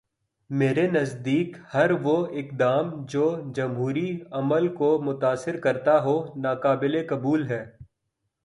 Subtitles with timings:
[0.49, 4.19] میرے نزدیک ہر وہ اقدام جو جمہوری
[4.31, 7.65] عمل کو متاثر کرتا ہو، ناقابل قبول ہے۔